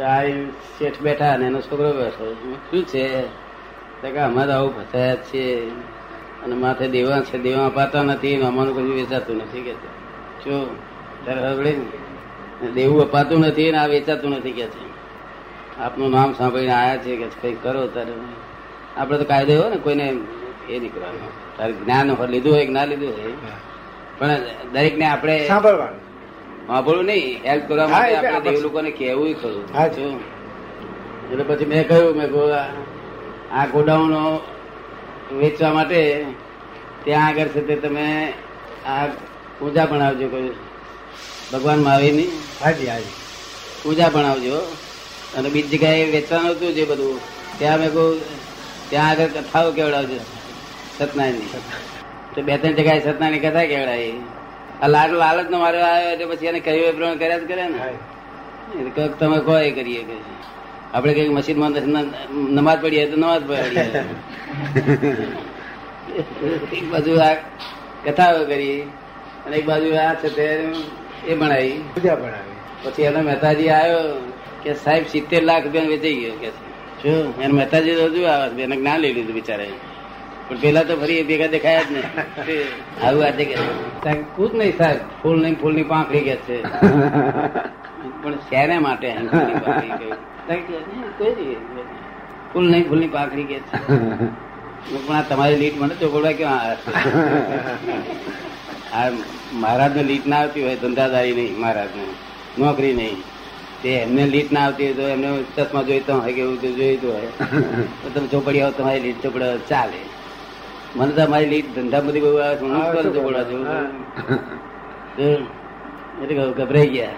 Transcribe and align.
આ 0.00 0.22
શેઠ 0.78 1.00
બેઠા 1.00 1.32
અને 1.32 1.46
એનો 1.46 1.60
છોકરો 1.60 1.92
બેઠો. 1.92 2.34
શું 2.70 2.84
છે. 2.84 3.22
કે 4.02 4.18
અમારે 4.18 4.52
આવું 4.52 4.74
ફસાયા 4.76 5.16
છે. 5.16 5.68
અને 6.42 6.54
માથે 6.54 6.88
દેવા 6.88 7.20
છે. 7.20 7.38
દેવા 7.38 7.66
અપાતા 7.66 8.02
નથી. 8.02 8.40
અમારું 8.40 8.74
કશું 8.74 8.94
વેચાતું 8.94 9.36
નથી. 9.36 9.62
કે 9.62 9.72
શું 10.44 10.66
હગડે 11.28 11.76
ને. 11.76 12.70
દેવું 12.70 13.02
અપાતું 13.02 13.40
નથી 13.40 13.72
ને 13.72 13.78
આ 13.78 13.86
વેચાતું 13.86 14.30
નથી 14.30 14.52
કે 14.52 14.66
છે. 14.66 14.88
આપનું 15.80 16.10
નામ 16.10 16.32
સાંભળીને 16.32 16.72
આયા 16.72 16.96
છે 16.96 17.16
કે 17.16 17.26
કઈ 17.40 17.54
કરો 17.54 17.86
તારે. 17.86 18.12
આપણે 18.96 19.18
તો 19.18 19.24
કાયદો 19.24 19.62
હોય 19.62 19.70
ને 19.70 19.76
કોઈને 19.76 20.08
એ 20.68 20.78
નહીં 20.78 20.94
કરવાનું. 20.94 21.56
તારે 21.56 21.72
જ્ઞાન 21.72 22.26
લીધું 22.26 22.52
હોય 22.52 22.66
કે 22.66 22.72
ના 22.72 22.84
લીધું 22.84 23.08
હોય. 23.08 23.32
પણ 24.18 24.28
દરેક 24.72 24.98
ને 24.98 25.04
આપણે 25.04 25.48
સાંભળવાનું. 25.48 26.07
સાંભળવું 26.68 27.04
નહીં 27.04 27.40
હેલ્પ 27.44 27.68
કરવા 27.68 27.86
માટે 27.88 28.14
આપણે 28.16 28.40
દેવ 28.40 28.62
લોકોને 28.62 28.90
કહેવું 28.90 29.34
ખરું? 29.42 29.74
એટલે 31.32 31.44
પછી 31.44 31.64
મેં 31.64 31.88
કહ્યું 31.88 32.16
મેં 32.16 32.28
આ- 33.60 33.66
ગોડાઉનો 33.66 34.40
વેચવા 35.32 35.72
માટે 35.72 36.24
ત્યાં 37.04 37.26
આગળ 37.26 37.44
છે 37.44 37.66
તે 37.66 37.76
તમે 37.76 38.32
આ 38.86 39.06
પૂજા 39.58 39.86
ભણાવજો 39.86 40.28
કહ્યું 40.28 40.54
ભગવાન 41.52 41.78
મહાવીરની. 41.78 42.28
હાજી 42.64 42.86
હાજી 42.86 43.04
પૂજા 43.82 44.08
બનાવજો 44.08 44.58
અને 45.38 45.48
બીજી 45.48 45.76
જગ્યાએ 45.76 46.10
વેચવાનું 46.10 46.50
હતું 46.50 46.74
જે 46.74 46.84
બધું. 46.84 47.20
ત્યાં 47.58 47.78
મેં 47.78 47.92
કહું 47.92 48.20
ત્યાં 48.90 49.08
આગળ 49.10 49.26
કથાઓ 49.26 49.72
કેવડાવજો. 49.72 50.16
સત્યનારાયણની 50.98 51.48
તો 52.34 52.42
બે 52.42 52.56
ત્રણ 52.58 52.72
જગ્યાએ 52.72 53.00
સત્યનારાયણની 53.00 53.38
કથા 53.38 53.64
કેવડાવી? 53.64 54.12
આ 54.82 54.88
લાલ 54.88 55.10
લાલચ 55.12 55.48
નો 55.50 55.58
મારો 55.58 55.78
આવ્યો 55.84 56.12
એટલે 56.12 56.26
પછી 56.26 56.46
એને 56.46 56.60
કહ્યું 56.60 56.88
એ 56.88 56.92
પ્રમાણે 56.92 57.18
કર્યા 57.18 57.38
જ 57.38 57.44
કરે 57.48 57.64
ને? 57.68 57.78
કંઈક 58.94 59.18
તમે 59.18 59.38
કહો 59.40 59.54
એ 59.58 59.70
કરીએ 59.70 60.02
કે 60.02 60.16
આપણે 60.94 61.12
કંઈક 61.14 61.30
મસ્જિદમાં 61.30 61.72
નમાજ 62.56 62.78
પડીએ 62.82 63.04
તો 63.10 63.16
નમાજ 63.16 63.42
પડીએ 63.48 63.84
એક 66.72 66.84
બાજુ 66.92 67.12
આ 67.20 67.34
કથાઓ 68.04 68.44
કરી 68.44 68.78
અને 69.46 69.54
એક 69.56 69.66
બાજુ 69.66 69.88
આ 69.94 70.14
છે 70.14 70.28
તે 70.36 70.46
એ 71.26 71.34
ભણાવી. 71.34 71.78
પૂજા 71.94 72.16
ભણાવી. 72.16 72.56
પછી 72.84 73.02
એનો 73.02 73.20
મહેતાજી 73.22 73.70
આવ્યો 73.70 74.02
કે 74.62 74.70
સાહેબ 74.74 75.04
સિત્તેર 75.06 75.42
લાખ 75.42 75.64
રૂપિયા 75.64 75.92
વેચાઈ 75.92 76.20
ગયો. 76.20 76.36
કે. 76.42 76.50
શું 77.02 77.42
એને 77.42 77.52
મહેતાજી 77.52 77.94
હજુ 77.94 78.20
આવે 78.24 78.62
એને 78.62 78.76
જ્ઞાન 78.76 79.00
લઈ 79.00 79.12
લીધું 79.12 79.34
બિચારે 79.34 79.66
પણ 80.48 80.56
પેલા 80.56 80.82
તો 80.82 80.96
ફરી 80.96 81.22
ભેગા 81.22 81.46
દેખાયા 81.46 81.82
જ 81.82 81.92
નહીં. 81.92 83.06
આવું 83.06 83.24
આજે 83.24 83.44
કે 83.44 83.54
સાહેબ 84.04 84.24
કૂદ 84.36 84.54
નહીં 84.54 84.78
સાહેબ. 84.78 84.96
ફૂલ 85.22 85.42
નહીં 85.42 85.60
ફૂલની 85.60 85.82
પાંખડી 85.82 86.20
કે 86.20 86.36
છે. 86.36 86.62
પણ 88.22 88.34
શેને 88.34 88.78
માટે 88.78 89.10
અહીં 89.10 89.28
ફૂલની 89.28 89.54
પાંખડી 89.54 89.88
કહ્યું? 89.88 90.12
સાહેબ 90.12 90.60
કે, 90.60 90.74
"નહીં, 90.74 91.18
કોઈ 91.18 91.44
નહીં. 91.44 91.56
ફૂલ 92.52 92.70
નહીં 92.70 92.88
ફૂલની 92.88 93.08
પાંખડી 93.08 93.44
કે 93.44 93.58
છે. 93.58 93.86
પણ 95.06 95.14
આ 95.14 95.22
તમારી 95.22 95.56
લીટ 95.56 95.80
મને 95.80 95.94
ચોપડવા 95.94 96.32
કેવા 96.32 96.50
આ 98.92 99.10
મહારાજ 99.52 99.96
ને 99.96 100.02
લીટ 100.02 100.26
ના 100.26 100.36
આવતી 100.36 100.62
હોય 100.62 100.76
ધંધાદારી 100.76 101.32
નહીં 101.32 101.58
મહારાજ 101.58 101.88
ને 101.96 102.06
નોકરી 102.58 102.92
નહીં. 102.92 103.16
તે 103.82 103.88
એમને 103.88 104.26
લીટ 104.26 104.52
ના 104.52 104.60
આવતી 104.60 104.84
હોય 104.84 104.94
તો 104.94 105.02
એમને 105.02 105.44
ચશ્મા 105.56 105.82
જોઈતો 105.82 106.18
હોય 106.18 106.32
કે 106.32 106.40
એવું 106.40 106.60
જોઈતું 106.60 107.12
હોય. 107.12 107.26
તો 108.02 108.10
તમે 108.14 108.26
ચોપડી 108.26 108.60
આવો 108.60 108.72
તમારી 108.72 109.00
લીટ 109.00 109.22
ચોપડ 109.22 109.40
ચાલે. 109.68 110.17
મને 110.96 111.12
તો 111.12 111.24
અમારી 111.24 111.46
લીટ 111.46 111.74
ધંધા 111.74 112.00
બધી 112.00 112.20
બહુ 112.20 112.36
આવે 112.36 112.56
છે. 112.56 112.66
એટલે 116.22 116.52
ગભરાઈ 116.52 116.86
ગયા. 116.86 117.08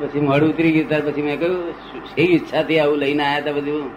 પછી 0.00 0.20
મોડું 0.20 0.48
ઉતરી 0.48 0.72
ગયું 0.72 0.88
ત્યાર 0.88 1.02
પછી 1.02 1.22
મેં 1.22 1.40
કહ્યું 1.40 1.74
શી 2.14 2.22
ઈચ્છાથી 2.22 2.80
આવું 2.80 2.98
લઈને 2.98 3.24
આવ્યા 3.24 3.40
હતા 3.40 3.52
બધું? 3.52 3.90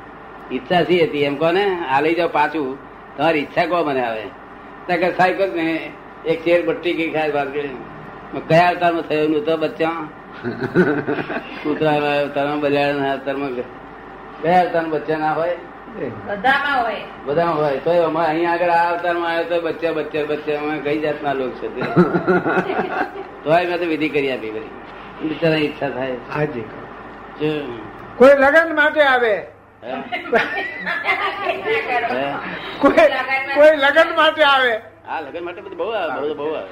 ઈચ્છા 0.51 0.83
શી 0.83 1.03
હતી? 1.03 1.23
એમ 1.23 1.35
કહો 1.35 1.51
ને 1.51 1.77
આ 1.89 2.01
લઈ 2.01 2.15
જાઓ 2.15 2.27
પાછું. 2.27 2.77
તમારી 3.17 3.39
ઈચ્છા 3.39 3.65
કહો 3.65 3.83
મને 3.83 4.05
આવે? 4.05 4.23
ત્યાં 4.85 4.99
કે 4.99 5.11
સાહેબ 5.11 5.55
ને 5.55 5.91
એક 6.25 6.43
ચેર 6.43 6.65
બટ્ટી 6.65 6.93
ગઈ 6.93 7.11
ખાય 7.11 7.31
વાત 7.31 7.47
કરી. 7.47 7.77
મેં 8.33 8.47
કયા 8.47 8.69
અવતારમાં 8.69 9.03
થયું 9.03 9.31
નું 9.31 9.45
તો 9.45 9.57
બચ્ચા? 9.57 10.07
કૂતરા 11.63 11.93
અવતારમાં 11.93 12.61
બજારના 12.61 13.13
અવતારમાં 13.13 13.53
કયા 14.41 14.61
અવતારમાં 14.61 14.91
બચ્ચા 14.91 15.17
ના 15.17 15.33
હોય? 15.33 15.57
બધામાં 15.95 16.77
હોય. 16.81 17.03
બધા 17.25 17.51
હોય. 17.51 17.79
તો 17.79 17.91
અમારે 18.05 18.29
અહીંયા 18.29 18.53
આગળ 18.53 18.71
આ 18.71 18.87
અવતારમાં 18.89 19.31
આવ્યો 19.31 19.49
તો 19.51 19.57
બચ્ચા 19.61 19.93
બચ્ચા 19.93 20.25
બચ્ચા 20.25 20.57
અમે 20.61 20.75
કઈ 20.81 20.99
જાતના 21.01 21.33
લોક 21.33 21.53
છે 21.59 21.67
તો? 23.43 23.49
મેં 23.49 23.79
તો 23.79 23.85
વિધિ 23.85 24.07
કરી 24.09 24.31
આપી 24.31 24.51
બધી. 24.51 24.73
બિચારા 25.29 25.59
ઈચ્છા 25.59 25.89
થાય. 25.89 26.15
હાજી 26.29 26.65
કોઈ 28.17 28.35
લગ્ન 28.37 28.69
માટે 28.75 29.01
આવે? 29.03 29.33
હે? 29.83 29.91
હે? 32.11 32.25
કોઈ 32.81 33.07
કોઈ 33.55 33.75
લગ્ન 33.77 34.09
માટે 34.15 34.43
આવે? 34.45 34.73
આ 35.07 35.19
લગન 35.21 35.43
માટે 35.43 35.61
બધું 35.61 35.77
બહુ 35.77 35.87
આવે 35.93 36.11
બહુ 36.21 36.35
બહુ 36.35 36.47
આવે. 36.53 36.69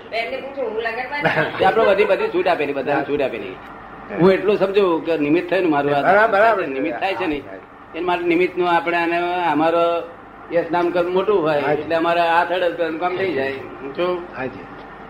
હું 0.67 1.63
આપણે 1.65 1.85
બધી 1.89 2.07
બધી 2.07 2.31
છૂટ 2.31 2.47
આપેલી 2.47 2.73
બધાને 2.73 3.05
છૂટ 3.05 3.21
આપેલી. 3.21 3.55
હું 4.19 4.29
એટલું 4.31 4.57
સમજુ 4.57 4.83
કે 5.01 5.13
નિમિત્ત 5.17 5.47
થયું 5.49 5.63
ને 5.63 5.69
મારું 5.69 5.93
આ 5.95 6.27
બરાબર. 6.27 6.67
નિમિત્ત 6.69 6.99
થાય 6.99 7.15
છે 7.15 7.27
ને 7.27 7.37
એના 7.95 8.05
માટે 8.07 8.25
નિમિત્તનું 8.25 8.69
આપણે 8.69 8.97
આને 8.97 9.17
અમારો 9.51 9.83
યશ 10.53 10.69
નામ 10.71 10.85
કર્મ 10.89 11.11
મોટું 11.13 11.39
હોય 11.45 11.61
એટલે 11.73 11.95
અમારે 11.95 12.21
આ 12.35 12.43
થડ 12.45 12.77
કર્મ 12.77 12.97
કામ 12.97 13.13
થઈ 13.17 13.33
જાય. 13.33 13.51
જો 13.97 14.05
હાજી. 14.37 14.63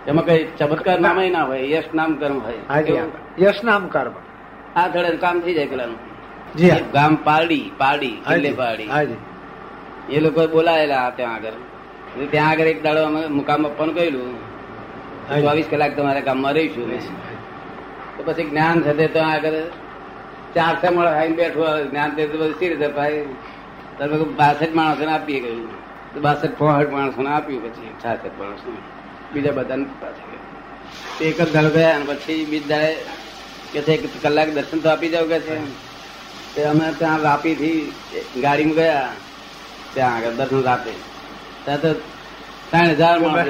એમાં 0.08 0.26
કઈ 0.26 0.42
ચમત્કાર 0.60 1.00
નામ 1.00 1.18
ના 1.32 1.44
હોય 1.44 1.62
યશ 1.74 1.90
નામ 1.96 2.16
કર્મ 2.22 2.40
હોય 2.40 2.60
યશ 3.40 3.62
નામ 3.64 3.88
કર્મ 3.88 4.16
આ 4.76 4.88
થડે 4.88 5.18
કામ 5.18 5.40
થઈ 5.42 5.54
જાય 5.54 5.68
પેલાનું. 5.68 6.00
જી 6.56 6.72
ગામ 6.94 7.14
પારડી 7.24 7.66
પારડી 7.78 8.16
એટલે 8.32 8.52
પારડી. 8.52 8.90
એ 10.10 10.20
લોકો 10.20 10.48
બોલાયેલા 10.48 11.10
ત્યાં 11.18 11.36
આગળ. 11.36 11.56
ત્યાં 12.32 12.50
આગળ 12.50 12.68
એક 12.74 12.80
દાડો 12.84 13.02
અમે 13.04 13.22
મુકામ 13.38 13.66
આપવાનું 13.68 13.96
કહેલું 13.96 14.28
હાજી. 15.30 15.46
ચોવીસ 15.46 15.68
કલાક 15.72 15.96
તમારા 15.98 16.20
ગામમાં 16.20 16.54
રહીશું. 16.54 16.88
તો 18.18 18.22
પછી 18.26 18.50
જ્ઞાન 18.50 18.78
તે 19.00 19.08
તો 19.08 19.22
આગળ 19.32 19.56
ચાર 20.56 20.74
છ 20.81 20.86
મળે 20.91 21.09
આવીને 21.09 21.36
બેઠો, 21.36 21.64
જ્ઞાન 21.91 22.12
તે 22.16 22.25
બધું 22.25 22.53
સી 22.59 22.69
રીતે 22.69 22.88
ભાઈ. 22.88 23.25
તમે 23.97 24.18
બાસઠ 24.24 24.74
માણસોને 24.74 25.12
આપીએ 25.12 25.40
કહ્યું. 25.40 25.72
તો 26.14 26.19
બાસઠ 26.19 26.56
પોસઠ 26.58 26.91
માણસોને 26.91 27.30
આપ્યું 27.30 27.62
પછી, 27.64 27.90
છાસઠ 28.06 28.38
માણસોને. 28.40 28.81
બીજા 29.34 29.52
બધાને 29.52 29.86
પાછા 30.02 30.42
એક 31.22 31.42
જ 31.42 31.53
દાડો 31.53 31.69
ગયા 31.69 31.96
અને 31.96 32.06
પછી 32.06 32.46
બીજ 32.46 32.68
દાડે 32.68 32.96
કે 33.74 33.81
છે 33.81 33.94
એક 33.94 34.24
કલાક 34.24 34.50
દર્શન 34.50 34.80
તો 34.80 34.90
આપી 34.90 35.09
જાવ 35.09 35.25
કે 35.28 35.40
છે. 35.40 35.56
તે 36.56 36.63
અમે 36.63 36.88
ત્યાં 37.00 37.22
વાપીથી 37.22 37.92
ગાડીમાં 38.42 38.75
ગયા. 38.75 39.09
ત્યાં 39.94 40.16
આગળ 40.16 40.36
દર્શન 40.40 40.63
રાતે 40.63 40.94
ત્યાં 41.66 41.81
તો 41.81 41.94
ત્રણ 42.72 42.90
હજાર 42.90 43.19
માણસ. 43.19 43.47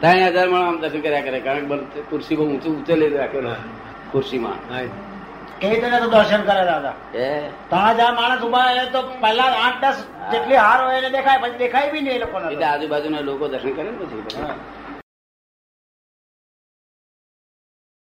ત્રણ 0.00 0.26
હજાર 0.26 0.48
માણસ 0.48 0.66
આમ 0.68 0.80
દર્શન 0.80 1.00
કર્યા 1.00 1.20
કરે. 1.20 1.40
કારણ 1.40 1.84
કે 1.94 2.00
ખુરશી 2.10 2.36
બહુ 2.36 2.44
ઊંચું 2.44 2.76
ઊંચે 2.76 2.94
લઈ 2.96 3.12
રાખેલો 3.16 3.54
ખુરશીમાં. 4.12 4.58
રીતે 5.62 5.86
તો 6.02 6.08
દર્શન 6.08 6.42
કરેલા 6.42 6.78
હતા. 6.80 6.94
ત્રણ 7.70 7.96
હજાર 7.96 8.12
માણસ 8.14 8.42
ઊભા 8.42 8.66
રહે 8.68 8.84
તો 8.92 9.00
પહેલા 9.22 9.50
આઠ 9.58 9.80
દસ 9.82 9.98
જેટલી 10.32 10.56
હાર 10.56 10.78
હોય 10.84 10.98
એને 10.98 11.10
દેખાય 11.10 11.38
પછી 11.38 11.58
દેખાય 11.58 11.92
બી 11.92 12.02
નહીં 12.02 12.16
એ 12.16 12.18
લોકોને 12.18 12.64
આજુબાજુના 12.64 13.22
લોકો 13.22 13.48
દર્શન 13.48 13.72
કરે 13.72 13.84
ને 13.84 13.96
પછી. 14.00 14.22